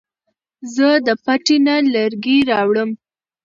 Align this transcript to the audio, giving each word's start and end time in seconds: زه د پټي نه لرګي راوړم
زه 0.75 0.89
د 1.05 1.09
پټي 1.23 1.57
نه 1.67 1.75
لرګي 1.93 2.37
راوړم 2.51 2.89